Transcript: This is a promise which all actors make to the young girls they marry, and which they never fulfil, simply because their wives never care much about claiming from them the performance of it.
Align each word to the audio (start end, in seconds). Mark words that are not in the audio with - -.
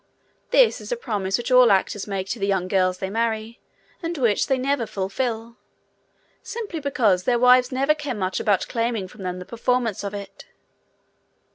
This 0.49 0.81
is 0.81 0.91
a 0.91 0.97
promise 0.97 1.37
which 1.37 1.51
all 1.51 1.71
actors 1.71 2.07
make 2.07 2.27
to 2.29 2.39
the 2.39 2.47
young 2.47 2.67
girls 2.67 2.97
they 2.97 3.11
marry, 3.11 3.59
and 4.01 4.17
which 4.17 4.47
they 4.47 4.57
never 4.57 4.87
fulfil, 4.87 5.57
simply 6.41 6.79
because 6.79 7.25
their 7.25 7.37
wives 7.37 7.71
never 7.71 7.93
care 7.93 8.15
much 8.15 8.39
about 8.39 8.67
claiming 8.67 9.07
from 9.07 9.21
them 9.21 9.37
the 9.37 9.45
performance 9.45 10.03
of 10.03 10.15
it. 10.15 10.47